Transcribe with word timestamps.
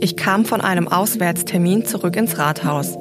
Ich 0.00 0.16
kam 0.16 0.44
von 0.44 0.60
einem 0.60 0.86
Auswärtstermin 0.86 1.84
zurück 1.84 2.14
ins 2.14 2.38
Rathaus. 2.38 2.96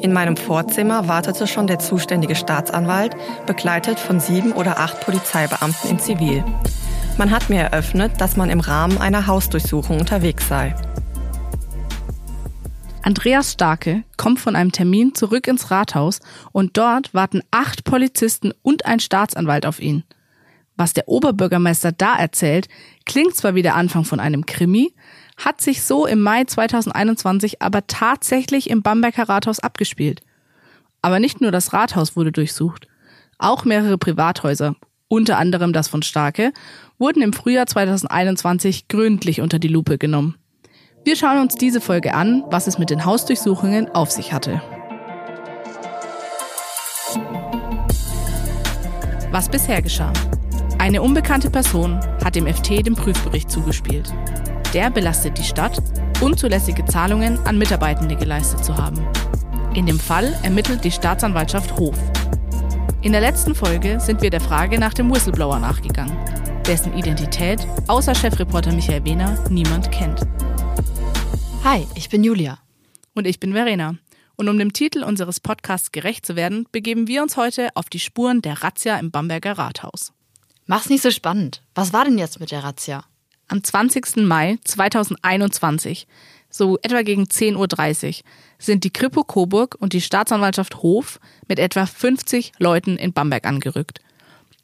In 0.00 0.12
meinem 0.12 0.36
Vorzimmer 0.36 1.06
wartete 1.06 1.46
schon 1.46 1.68
der 1.68 1.78
zuständige 1.78 2.34
Staatsanwalt, 2.34 3.14
begleitet 3.46 4.00
von 4.00 4.18
sieben 4.18 4.52
oder 4.52 4.80
acht 4.80 5.00
Polizeibeamten 5.00 5.90
in 5.90 5.98
Zivil. 6.00 6.44
Man 7.18 7.30
hat 7.30 7.50
mir 7.50 7.60
eröffnet, 7.60 8.20
dass 8.20 8.36
man 8.36 8.50
im 8.50 8.58
Rahmen 8.58 8.98
einer 8.98 9.28
Hausdurchsuchung 9.28 10.00
unterwegs 10.00 10.48
sei. 10.48 10.74
Andreas 13.02 13.52
Starke 13.52 14.02
kommt 14.16 14.40
von 14.40 14.56
einem 14.56 14.72
Termin 14.72 15.14
zurück 15.14 15.46
ins 15.46 15.70
Rathaus 15.70 16.18
und 16.50 16.76
dort 16.76 17.14
warten 17.14 17.42
acht 17.52 17.84
Polizisten 17.84 18.52
und 18.62 18.86
ein 18.86 18.98
Staatsanwalt 18.98 19.66
auf 19.66 19.78
ihn. 19.78 20.02
Was 20.76 20.94
der 20.94 21.08
Oberbürgermeister 21.08 21.92
da 21.92 22.16
erzählt, 22.16 22.66
klingt 23.04 23.36
zwar 23.36 23.54
wie 23.54 23.62
der 23.62 23.74
Anfang 23.74 24.04
von 24.04 24.18
einem 24.18 24.46
Krimi, 24.46 24.94
hat 25.44 25.60
sich 25.60 25.82
so 25.82 26.06
im 26.06 26.20
Mai 26.20 26.44
2021 26.44 27.62
aber 27.62 27.86
tatsächlich 27.86 28.70
im 28.70 28.82
Bamberger 28.82 29.28
Rathaus 29.28 29.60
abgespielt. 29.60 30.20
Aber 31.02 31.18
nicht 31.18 31.40
nur 31.40 31.50
das 31.50 31.72
Rathaus 31.72 32.16
wurde 32.16 32.32
durchsucht, 32.32 32.86
auch 33.38 33.64
mehrere 33.64 33.96
Privathäuser, 33.96 34.76
unter 35.08 35.38
anderem 35.38 35.72
das 35.72 35.88
von 35.88 36.02
Starke, 36.02 36.52
wurden 36.98 37.22
im 37.22 37.32
Frühjahr 37.32 37.66
2021 37.66 38.88
gründlich 38.88 39.40
unter 39.40 39.58
die 39.58 39.68
Lupe 39.68 39.98
genommen. 39.98 40.36
Wir 41.04 41.16
schauen 41.16 41.40
uns 41.40 41.54
diese 41.54 41.80
Folge 41.80 42.14
an, 42.14 42.44
was 42.48 42.66
es 42.66 42.78
mit 42.78 42.90
den 42.90 43.06
Hausdurchsuchungen 43.06 43.88
auf 43.94 44.10
sich 44.10 44.34
hatte. 44.34 44.60
Was 49.32 49.48
bisher 49.48 49.80
geschah. 49.80 50.12
Eine 50.78 51.00
unbekannte 51.00 51.50
Person 51.50 51.98
hat 52.22 52.34
dem 52.34 52.46
FT 52.46 52.86
den 52.86 52.94
Prüfbericht 52.94 53.50
zugespielt. 53.50 54.12
Der 54.72 54.88
belastet 54.88 55.36
die 55.36 55.42
Stadt, 55.42 55.82
unzulässige 56.20 56.84
Zahlungen 56.84 57.44
an 57.44 57.58
Mitarbeitende 57.58 58.14
geleistet 58.14 58.64
zu 58.64 58.76
haben. 58.76 59.04
In 59.74 59.84
dem 59.86 59.98
Fall 59.98 60.38
ermittelt 60.44 60.84
die 60.84 60.92
Staatsanwaltschaft 60.92 61.76
Hof. 61.76 61.96
In 63.02 63.10
der 63.10 63.20
letzten 63.20 63.56
Folge 63.56 63.98
sind 63.98 64.22
wir 64.22 64.30
der 64.30 64.40
Frage 64.40 64.78
nach 64.78 64.94
dem 64.94 65.12
Whistleblower 65.12 65.58
nachgegangen, 65.58 66.16
dessen 66.66 66.96
Identität 66.96 67.66
außer 67.88 68.14
Chefreporter 68.14 68.70
Michael 68.70 69.04
Wehner 69.04 69.42
niemand 69.50 69.90
kennt. 69.90 70.20
Hi, 71.64 71.84
ich 71.96 72.08
bin 72.08 72.22
Julia. 72.22 72.58
Und 73.14 73.26
ich 73.26 73.40
bin 73.40 73.52
Verena. 73.52 73.96
Und 74.36 74.48
um 74.48 74.56
dem 74.56 74.72
Titel 74.72 75.02
unseres 75.02 75.40
Podcasts 75.40 75.90
gerecht 75.90 76.24
zu 76.24 76.36
werden, 76.36 76.66
begeben 76.70 77.08
wir 77.08 77.22
uns 77.22 77.36
heute 77.36 77.70
auf 77.74 77.90
die 77.90 77.98
Spuren 77.98 78.40
der 78.40 78.62
Razzia 78.62 78.98
im 79.00 79.10
Bamberger 79.10 79.58
Rathaus. 79.58 80.12
Mach's 80.66 80.88
nicht 80.88 81.02
so 81.02 81.10
spannend. 81.10 81.62
Was 81.74 81.92
war 81.92 82.04
denn 82.04 82.18
jetzt 82.18 82.38
mit 82.38 82.52
der 82.52 82.62
Razzia? 82.62 83.04
Am 83.50 83.64
20. 83.64 84.18
Mai 84.18 84.58
2021, 84.64 86.06
so 86.50 86.78
etwa 86.82 87.02
gegen 87.02 87.24
10.30 87.24 88.06
Uhr, 88.06 88.14
sind 88.58 88.84
die 88.84 88.92
Kripo 88.92 89.24
Coburg 89.24 89.74
und 89.80 89.92
die 89.92 90.00
Staatsanwaltschaft 90.00 90.76
Hof 90.84 91.18
mit 91.48 91.58
etwa 91.58 91.84
50 91.84 92.52
Leuten 92.58 92.96
in 92.96 93.12
Bamberg 93.12 93.46
angerückt. 93.46 94.00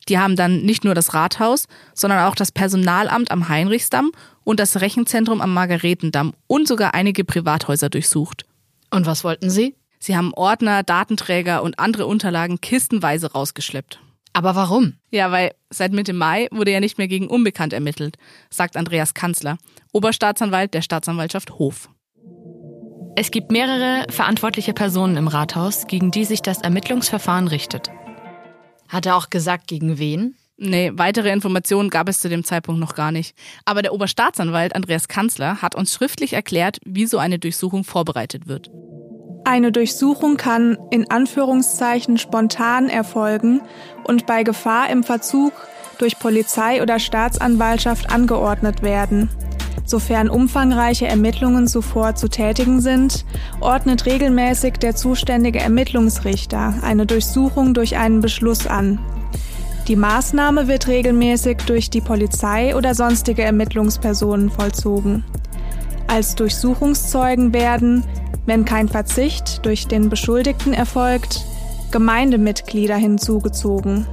Die 0.08 0.20
haben 0.20 0.36
dann 0.36 0.62
nicht 0.62 0.84
nur 0.84 0.94
das 0.94 1.14
Rathaus, 1.14 1.66
sondern 1.94 2.26
auch 2.26 2.36
das 2.36 2.52
Personalamt 2.52 3.32
am 3.32 3.48
Heinrichsdamm 3.48 4.12
und 4.44 4.60
das 4.60 4.80
Rechenzentrum 4.80 5.40
am 5.40 5.52
Margaretendamm 5.52 6.34
und 6.46 6.68
sogar 6.68 6.94
einige 6.94 7.24
Privathäuser 7.24 7.88
durchsucht. 7.88 8.44
Und 8.90 9.04
was 9.04 9.24
wollten 9.24 9.50
Sie? 9.50 9.74
Sie 9.98 10.16
haben 10.16 10.32
Ordner, 10.32 10.84
Datenträger 10.84 11.64
und 11.64 11.80
andere 11.80 12.06
Unterlagen 12.06 12.60
kistenweise 12.60 13.32
rausgeschleppt. 13.32 13.98
Aber 14.36 14.54
warum? 14.54 14.92
Ja, 15.10 15.32
weil 15.32 15.54
seit 15.70 15.92
Mitte 15.92 16.12
Mai 16.12 16.48
wurde 16.50 16.70
ja 16.70 16.78
nicht 16.78 16.98
mehr 16.98 17.08
gegen 17.08 17.28
Unbekannt 17.28 17.72
ermittelt, 17.72 18.18
sagt 18.50 18.76
Andreas 18.76 19.14
Kanzler, 19.14 19.56
Oberstaatsanwalt 19.94 20.74
der 20.74 20.82
Staatsanwaltschaft 20.82 21.52
Hof. 21.52 21.88
Es 23.16 23.30
gibt 23.30 23.50
mehrere 23.50 24.04
verantwortliche 24.12 24.74
Personen 24.74 25.16
im 25.16 25.28
Rathaus, 25.28 25.86
gegen 25.86 26.10
die 26.10 26.26
sich 26.26 26.42
das 26.42 26.60
Ermittlungsverfahren 26.60 27.48
richtet. 27.48 27.88
Hat 28.90 29.06
er 29.06 29.16
auch 29.16 29.30
gesagt, 29.30 29.68
gegen 29.68 29.98
wen? 29.98 30.34
Nee, 30.58 30.92
weitere 30.92 31.32
Informationen 31.32 31.88
gab 31.88 32.06
es 32.06 32.18
zu 32.18 32.28
dem 32.28 32.44
Zeitpunkt 32.44 32.78
noch 32.78 32.94
gar 32.94 33.12
nicht. 33.12 33.34
Aber 33.64 33.80
der 33.80 33.94
Oberstaatsanwalt 33.94 34.74
Andreas 34.74 35.08
Kanzler 35.08 35.62
hat 35.62 35.74
uns 35.74 35.94
schriftlich 35.94 36.34
erklärt, 36.34 36.76
wie 36.84 37.06
so 37.06 37.16
eine 37.16 37.38
Durchsuchung 37.38 37.84
vorbereitet 37.84 38.48
wird. 38.48 38.70
Eine 39.48 39.70
Durchsuchung 39.70 40.36
kann 40.36 40.76
in 40.90 41.08
Anführungszeichen 41.08 42.18
spontan 42.18 42.88
erfolgen 42.88 43.60
und 44.02 44.26
bei 44.26 44.42
Gefahr 44.42 44.90
im 44.90 45.04
Verzug 45.04 45.52
durch 45.98 46.18
Polizei 46.18 46.82
oder 46.82 46.98
Staatsanwaltschaft 46.98 48.10
angeordnet 48.10 48.82
werden. 48.82 49.28
Sofern 49.84 50.28
umfangreiche 50.28 51.06
Ermittlungen 51.06 51.68
zuvor 51.68 52.16
zu 52.16 52.26
tätigen 52.26 52.80
sind, 52.80 53.24
ordnet 53.60 54.04
regelmäßig 54.04 54.78
der 54.78 54.96
zuständige 54.96 55.60
Ermittlungsrichter 55.60 56.74
eine 56.82 57.06
Durchsuchung 57.06 57.72
durch 57.72 57.96
einen 57.96 58.22
Beschluss 58.22 58.66
an. 58.66 58.98
Die 59.86 59.94
Maßnahme 59.94 60.66
wird 60.66 60.88
regelmäßig 60.88 61.58
durch 61.66 61.88
die 61.88 62.00
Polizei 62.00 62.74
oder 62.74 62.96
sonstige 62.96 63.44
Ermittlungspersonen 63.44 64.50
vollzogen. 64.50 65.24
Als 66.08 66.34
Durchsuchungszeugen 66.34 67.52
werden, 67.52 68.04
wenn 68.46 68.64
kein 68.64 68.88
Verzicht 68.88 69.64
durch 69.66 69.86
den 69.86 70.08
Beschuldigten 70.08 70.72
erfolgt, 70.72 71.44
Gemeindemitglieder 71.90 72.96
hinzugezogen. 72.96 74.06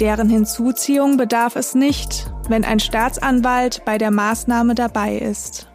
Deren 0.00 0.28
Hinzuziehung 0.28 1.16
bedarf 1.16 1.56
es 1.56 1.74
nicht, 1.74 2.30
wenn 2.48 2.64
ein 2.64 2.80
Staatsanwalt 2.80 3.84
bei 3.84 3.98
der 3.98 4.10
Maßnahme 4.10 4.74
dabei 4.74 5.16
ist. 5.16 5.68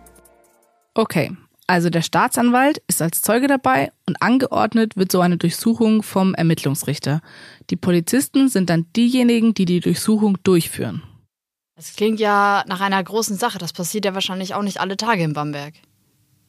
Okay, 0.94 1.32
also 1.68 1.90
der 1.90 2.02
Staatsanwalt 2.02 2.84
ist 2.88 3.02
als 3.02 3.22
Zeuge 3.22 3.48
dabei 3.48 3.92
und 4.06 4.22
angeordnet 4.22 4.98
wird 4.98 5.12
so 5.12 5.22
eine 5.22 5.38
Durchsuchung 5.38 6.04
vom 6.04 6.36
Ermittlungsrichter. 6.36 7.22
Die 7.70 7.78
Polizisten 7.78 8.50
sind 8.50 8.70
dann 8.70 8.88
diejenigen, 8.96 9.54
die 9.54 9.66
die 9.66 9.80
Durchsuchung 9.80 10.38
durchführen. 10.44 11.02
Das 11.76 11.96
klingt 11.96 12.20
ja 12.20 12.64
nach 12.68 12.82
einer 12.82 13.04
großen 13.04 13.38
Sache. 13.38 13.58
Das 13.58 13.74
passiert 13.74 14.06
ja 14.06 14.14
wahrscheinlich 14.14 14.54
auch 14.54 14.62
nicht 14.62 14.80
alle 14.80 14.98
Tage 14.98 15.24
in 15.24 15.34
Bamberg. 15.34 15.74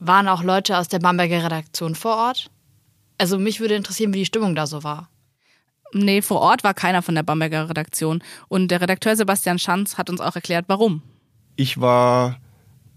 Waren 0.04 0.26
auch 0.26 0.42
Leute 0.42 0.78
aus 0.78 0.88
der 0.88 0.98
Bamberger 0.98 1.44
Redaktion 1.44 1.94
vor 1.94 2.16
Ort? 2.16 2.50
Also 3.18 3.38
mich 3.38 3.60
würde 3.60 3.76
interessieren, 3.76 4.12
wie 4.12 4.18
die 4.18 4.26
Stimmung 4.26 4.56
da 4.56 4.66
so 4.66 4.82
war. 4.82 5.08
Nee, 5.92 6.22
vor 6.22 6.40
Ort 6.40 6.64
war 6.64 6.74
keiner 6.74 7.02
von 7.02 7.14
der 7.14 7.22
Bamberger 7.22 7.68
Redaktion. 7.68 8.20
Und 8.48 8.72
der 8.72 8.80
Redakteur 8.80 9.14
Sebastian 9.14 9.60
Schanz 9.60 9.98
hat 9.98 10.10
uns 10.10 10.20
auch 10.20 10.34
erklärt, 10.34 10.64
warum. 10.66 11.02
Ich 11.54 11.80
war 11.80 12.40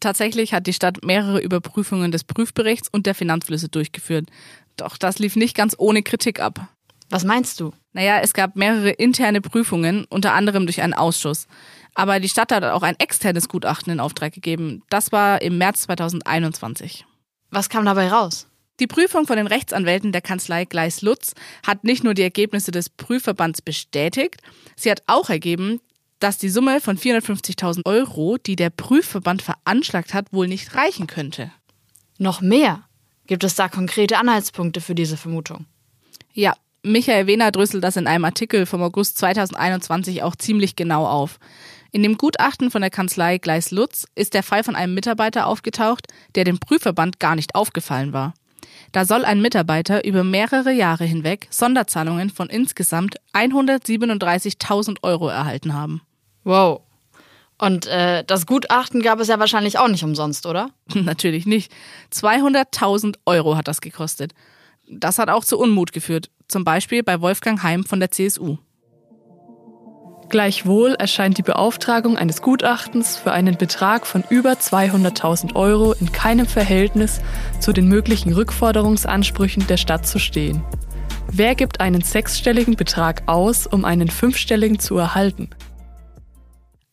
Tatsächlich 0.00 0.54
hat 0.54 0.66
die 0.66 0.72
Stadt 0.72 1.04
mehrere 1.04 1.40
Überprüfungen 1.40 2.12
des 2.12 2.24
Prüfberichts 2.24 2.88
und 2.88 3.06
der 3.06 3.14
Finanzflüsse 3.14 3.68
durchgeführt. 3.68 4.28
Doch 4.76 4.96
das 4.96 5.18
lief 5.18 5.34
nicht 5.34 5.56
ganz 5.56 5.74
ohne 5.76 6.02
Kritik 6.02 6.40
ab. 6.40 6.68
Was 7.10 7.24
meinst 7.24 7.58
du? 7.58 7.72
Naja, 7.92 8.20
es 8.20 8.32
gab 8.34 8.54
mehrere 8.54 8.90
interne 8.90 9.40
Prüfungen, 9.40 10.04
unter 10.08 10.34
anderem 10.34 10.66
durch 10.66 10.82
einen 10.82 10.94
Ausschuss. 10.94 11.48
Aber 11.98 12.20
die 12.20 12.28
Stadt 12.28 12.52
hat 12.52 12.62
auch 12.62 12.84
ein 12.84 12.94
externes 13.00 13.48
Gutachten 13.48 13.92
in 13.92 13.98
Auftrag 13.98 14.32
gegeben. 14.32 14.84
Das 14.88 15.10
war 15.10 15.42
im 15.42 15.58
März 15.58 15.82
2021. 15.82 17.04
Was 17.50 17.68
kam 17.68 17.84
dabei 17.84 18.08
raus? 18.08 18.46
Die 18.78 18.86
Prüfung 18.86 19.26
von 19.26 19.36
den 19.36 19.48
Rechtsanwälten 19.48 20.12
der 20.12 20.20
Kanzlei 20.20 20.64
Gleis 20.64 21.02
Lutz 21.02 21.34
hat 21.66 21.82
nicht 21.82 22.04
nur 22.04 22.14
die 22.14 22.22
Ergebnisse 22.22 22.70
des 22.70 22.88
Prüfverbands 22.88 23.62
bestätigt, 23.62 24.40
sie 24.76 24.92
hat 24.92 25.02
auch 25.08 25.28
ergeben, 25.28 25.80
dass 26.20 26.38
die 26.38 26.50
Summe 26.50 26.80
von 26.80 26.96
450.000 26.96 27.84
Euro, 27.84 28.38
die 28.38 28.54
der 28.54 28.70
Prüfverband 28.70 29.42
veranschlagt 29.42 30.14
hat, 30.14 30.32
wohl 30.32 30.46
nicht 30.46 30.76
reichen 30.76 31.08
könnte. 31.08 31.50
Noch 32.16 32.40
mehr? 32.40 32.84
Gibt 33.26 33.42
es 33.42 33.56
da 33.56 33.68
konkrete 33.68 34.18
Anhaltspunkte 34.18 34.80
für 34.80 34.94
diese 34.94 35.16
Vermutung? 35.16 35.66
Ja, 36.32 36.54
Michael 36.84 37.26
Wehner 37.26 37.50
dröselt 37.50 37.82
das 37.82 37.96
in 37.96 38.06
einem 38.06 38.24
Artikel 38.24 38.66
vom 38.66 38.82
August 38.82 39.18
2021 39.18 40.22
auch 40.22 40.36
ziemlich 40.36 40.76
genau 40.76 41.06
auf. 41.06 41.40
In 41.90 42.02
dem 42.02 42.18
Gutachten 42.18 42.70
von 42.70 42.82
der 42.82 42.90
Kanzlei 42.90 43.38
Gleis 43.38 43.70
Lutz 43.70 44.06
ist 44.14 44.34
der 44.34 44.42
Fall 44.42 44.62
von 44.62 44.76
einem 44.76 44.94
Mitarbeiter 44.94 45.46
aufgetaucht, 45.46 46.06
der 46.34 46.44
dem 46.44 46.58
Prüfverband 46.58 47.18
gar 47.18 47.34
nicht 47.34 47.54
aufgefallen 47.54 48.12
war. 48.12 48.34
Da 48.92 49.04
soll 49.04 49.24
ein 49.24 49.40
Mitarbeiter 49.40 50.04
über 50.04 50.22
mehrere 50.22 50.72
Jahre 50.72 51.04
hinweg 51.04 51.46
Sonderzahlungen 51.50 52.30
von 52.30 52.48
insgesamt 52.48 53.16
137.000 53.32 54.98
Euro 55.02 55.28
erhalten 55.28 55.74
haben. 55.74 56.02
Wow. 56.44 56.82
Und 57.58 57.86
äh, 57.86 58.22
das 58.24 58.46
Gutachten 58.46 59.02
gab 59.02 59.18
es 59.18 59.28
ja 59.28 59.38
wahrscheinlich 59.38 59.78
auch 59.78 59.88
nicht 59.88 60.04
umsonst, 60.04 60.46
oder? 60.46 60.70
Natürlich 60.94 61.46
nicht. 61.46 61.72
200.000 62.12 63.16
Euro 63.26 63.56
hat 63.56 63.66
das 63.66 63.80
gekostet. 63.80 64.32
Das 64.88 65.18
hat 65.18 65.28
auch 65.28 65.44
zu 65.44 65.58
Unmut 65.58 65.92
geführt, 65.92 66.30
zum 66.48 66.64
Beispiel 66.64 67.02
bei 67.02 67.20
Wolfgang 67.20 67.62
Heim 67.62 67.84
von 67.84 68.00
der 68.00 68.10
CSU. 68.10 68.58
Gleichwohl 70.28 70.94
erscheint 70.94 71.38
die 71.38 71.42
Beauftragung 71.42 72.18
eines 72.18 72.42
Gutachtens 72.42 73.16
für 73.16 73.32
einen 73.32 73.56
Betrag 73.56 74.06
von 74.06 74.24
über 74.28 74.52
200.000 74.52 75.56
Euro 75.56 75.94
in 75.94 76.12
keinem 76.12 76.46
Verhältnis 76.46 77.20
zu 77.60 77.72
den 77.72 77.88
möglichen 77.88 78.34
Rückforderungsansprüchen 78.34 79.66
der 79.68 79.78
Stadt 79.78 80.06
zu 80.06 80.18
stehen. 80.18 80.62
Wer 81.32 81.54
gibt 81.54 81.80
einen 81.80 82.02
sechsstelligen 82.02 82.76
Betrag 82.76 83.22
aus, 83.26 83.66
um 83.66 83.86
einen 83.86 84.08
fünfstelligen 84.08 84.78
zu 84.78 84.98
erhalten? 84.98 85.48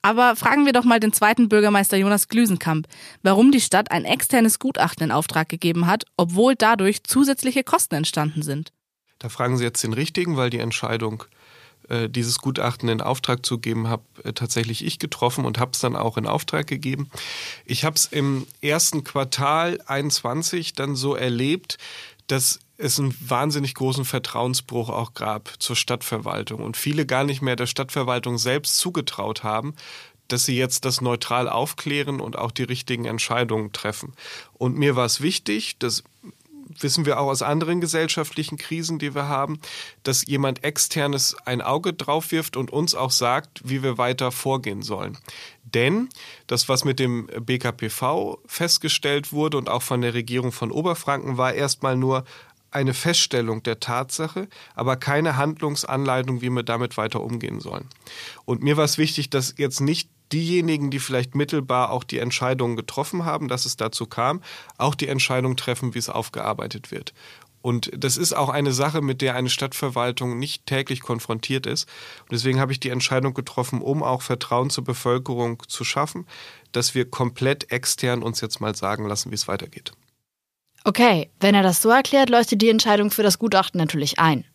Aber 0.02 0.38
fragen 0.38 0.66
wir 0.66 0.72
doch 0.72 0.86
mal 0.86 1.02
den 1.02 1.12
zweiten 1.12 1.50
Bürgermeister 1.50 1.98
Jonas 1.98 2.30
Glüsenkamp, 2.30 2.88
warum 3.22 3.52
die 3.52 3.60
Stadt 3.60 3.92
ein 3.92 4.06
externes 4.06 4.60
Gutachten 4.60 5.04
in 5.04 5.12
Auftrag 5.12 5.50
gegeben 5.50 5.88
hat, 5.88 6.06
obwohl 6.16 6.56
dadurch 6.56 7.04
zusätzliche 7.04 7.64
Kosten 7.64 7.96
entstanden 7.96 8.44
sind. 8.44 8.72
Da 9.20 9.28
fragen 9.28 9.58
Sie 9.58 9.64
jetzt 9.64 9.84
den 9.84 9.94
Richtigen, 9.94 10.38
weil 10.38 10.50
die 10.50 10.60
Entscheidung 10.60 11.24
dieses 12.10 12.40
Gutachten 12.40 12.90
in 12.90 13.02
Auftrag 13.02 13.46
zu 13.46 13.60
geben, 13.60 13.88
habe 13.88 14.04
äh, 14.24 14.34
tatsächlich 14.34 14.86
ich 14.86 15.00
getroffen 15.00 15.46
und 15.46 15.60
habe 15.60 15.72
es 15.74 15.80
dann 15.80 15.96
auch 15.96 16.18
in 16.18 16.28
Auftrag 16.28 16.68
gegeben. 16.68 17.10
Ich 17.66 17.84
habe 17.86 17.96
es 17.96 18.06
im 18.06 18.48
ersten 18.62 19.04
Quartal 19.04 19.80
21 19.86 20.74
dann 20.74 20.96
so 20.96 21.16
erlebt, 21.16 21.78
dass 22.28 22.60
es 22.78 23.00
einen 23.00 23.16
wahnsinnig 23.20 23.76
großen 23.76 24.06
Vertrauensbruch 24.06 24.90
auch 24.90 25.14
gab 25.14 25.54
zur 25.60 25.76
Stadtverwaltung 25.76 26.62
und 26.62 26.76
viele 26.76 27.06
gar 27.06 27.24
nicht 27.24 27.42
mehr 27.42 27.56
der 27.56 27.68
Stadtverwaltung 27.68 28.38
selbst 28.38 28.78
zugetraut 28.78 29.44
haben, 29.44 29.76
dass 30.28 30.46
sie 30.46 30.58
jetzt 30.58 30.86
das 30.86 31.02
neutral 31.02 31.48
aufklären 31.48 32.20
und 32.20 32.38
auch 32.38 32.52
die 32.52 32.64
richtigen 32.64 33.06
Entscheidungen 33.06 33.72
treffen. 33.72 34.14
Und 34.54 34.76
mir 34.76 34.96
war 34.96 35.06
es 35.06 35.22
wichtig, 35.22 35.78
dass 35.78 36.04
wissen 36.80 37.06
wir 37.06 37.20
auch 37.20 37.28
aus 37.28 37.42
anderen 37.42 37.82
gesellschaftlichen 37.82 38.58
Krisen, 38.58 39.00
die 39.00 39.16
wir 39.16 39.28
haben, 39.28 39.60
dass 40.04 40.26
jemand 40.26 40.64
externes 40.64 41.36
ein 41.46 41.62
Auge 41.62 41.94
drauf 41.94 42.32
wirft 42.32 42.58
und 42.58 42.72
uns 42.72 42.96
auch 42.96 43.12
sagt, 43.12 43.62
wie 43.64 43.84
wir 43.84 43.98
weiter 43.98 44.32
vorgehen 44.32 44.82
sollen. 44.82 45.18
Denn 45.64 46.10
das, 46.48 46.70
was 46.70 46.86
mit 46.86 47.00
dem 47.00 47.28
BKPV 47.28 48.40
festgestellt 48.46 49.32
wurde 49.32 49.58
und 49.58 49.70
auch 49.70 49.82
von 49.82 50.02
der 50.02 50.14
Regierung 50.14 50.52
von 50.52 50.72
Oberfranken, 50.72 51.38
war 51.38 51.54
erstmal 51.54 51.98
nur 51.98 52.24
eine 52.72 52.94
Feststellung 52.94 53.64
der 53.64 53.80
Tatsache, 53.80 54.50
aber 54.76 54.98
keine 54.98 55.38
Handlungsanleitung, 55.38 56.42
wie 56.42 56.50
wir 56.50 56.64
damit 56.64 56.98
weiter 56.98 57.22
umgehen 57.22 57.62
sollen. 57.62 57.88
Und 58.44 58.64
mir 58.64 58.76
war 58.76 58.84
es 58.84 58.98
wichtig, 58.98 59.30
dass 59.30 59.56
jetzt 59.58 59.80
nicht 59.80 60.10
diejenigen, 60.36 60.92
die 60.92 61.00
vielleicht 61.00 61.34
mittelbar 61.34 61.92
auch 61.92 62.04
die 62.04 62.20
Entscheidungen 62.20 62.76
getroffen 62.76 63.24
haben, 63.24 63.48
dass 63.48 63.66
es 63.66 63.78
dazu 63.78 64.06
kam, 64.06 64.42
auch 64.78 64.94
die 64.94 65.08
Entscheidung 65.08 65.56
treffen, 65.56 65.96
wie 65.96 66.00
es 66.00 66.10
aufgearbeitet 66.10 66.92
wird. 66.92 67.14
Und 67.62 67.90
das 67.98 68.18
ist 68.18 68.34
auch 68.34 68.50
eine 68.50 68.74
Sache, 68.74 69.02
mit 69.02 69.22
der 69.22 69.36
eine 69.36 69.50
Stadtverwaltung 69.50 70.38
nicht 70.38 70.66
täglich 70.66 71.00
konfrontiert 71.00 71.66
ist. 71.66 71.90
Und 72.24 72.34
deswegen 72.34 72.60
habe 72.60 72.74
ich 72.74 72.82
die 72.82 72.90
Entscheidung 72.90 73.34
getroffen, 73.34 73.82
um 73.82 74.04
auch 74.04 74.22
Vertrauen 74.22 74.70
zur 74.70 74.84
Bevölkerung 74.84 75.64
zu 75.68 75.86
schaffen, 75.86 76.28
dass 76.74 76.94
wir 76.94 77.10
komplett 77.10 77.72
extern 77.72 78.22
uns 78.22 78.42
jetzt 78.42 78.60
mal 78.60 78.76
sagen 78.76 79.08
lassen, 79.08 79.32
wie 79.32 79.36
es 79.36 79.48
weitergeht. 79.48 79.94
Okay, 80.84 81.32
wenn 81.40 81.56
er 81.56 81.64
das 81.64 81.82
so 81.82 81.90
erklärt, 81.90 82.30
leuchtet 82.30 82.62
die 82.62 82.70
Entscheidung 82.70 83.10
für 83.10 83.24
das 83.24 83.40
Gutachten 83.40 83.80
natürlich 83.80 84.20
ein. 84.20 84.46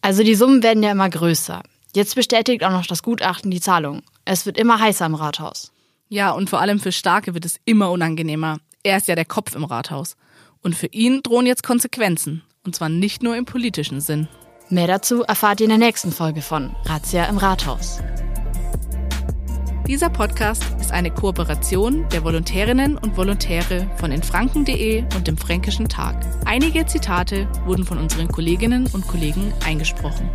Also 0.00 0.24
die 0.24 0.34
Summen 0.34 0.62
werden 0.62 0.82
ja 0.82 0.90
immer 0.90 1.10
größer. 1.10 1.62
Jetzt 1.94 2.14
bestätigt 2.16 2.64
auch 2.64 2.72
noch 2.72 2.86
das 2.86 3.02
Gutachten 3.02 3.50
die 3.50 3.60
Zahlung. 3.60 4.02
Es 4.28 4.44
wird 4.44 4.58
immer 4.58 4.80
heißer 4.80 5.06
im 5.06 5.14
Rathaus. 5.14 5.72
Ja, 6.08 6.32
und 6.32 6.50
vor 6.50 6.60
allem 6.60 6.80
für 6.80 6.90
Starke 6.90 7.32
wird 7.34 7.44
es 7.44 7.60
immer 7.64 7.92
unangenehmer. 7.92 8.58
Er 8.82 8.96
ist 8.96 9.06
ja 9.06 9.14
der 9.14 9.24
Kopf 9.24 9.54
im 9.54 9.62
Rathaus. 9.62 10.16
Und 10.62 10.74
für 10.74 10.88
ihn 10.88 11.22
drohen 11.22 11.46
jetzt 11.46 11.62
Konsequenzen. 11.62 12.42
Und 12.64 12.74
zwar 12.74 12.88
nicht 12.88 13.22
nur 13.22 13.36
im 13.36 13.44
politischen 13.44 14.00
Sinn. 14.00 14.26
Mehr 14.68 14.88
dazu 14.88 15.22
erfahrt 15.22 15.60
ihr 15.60 15.66
in 15.66 15.70
der 15.70 15.78
nächsten 15.78 16.10
Folge 16.10 16.42
von 16.42 16.74
Razzia 16.86 17.26
im 17.26 17.38
Rathaus. 17.38 18.00
Dieser 19.86 20.10
Podcast 20.10 20.64
ist 20.80 20.90
eine 20.90 21.12
Kooperation 21.12 22.08
der 22.08 22.24
Volontärinnen 22.24 22.98
und 22.98 23.16
Volontäre 23.16 23.88
von 23.98 24.10
infranken.de 24.10 25.04
und 25.14 25.28
dem 25.28 25.38
Fränkischen 25.38 25.88
Tag. 25.88 26.26
Einige 26.44 26.84
Zitate 26.86 27.48
wurden 27.64 27.84
von 27.84 27.98
unseren 27.98 28.26
Kolleginnen 28.26 28.88
und 28.92 29.06
Kollegen 29.06 29.54
eingesprochen. 29.64 30.28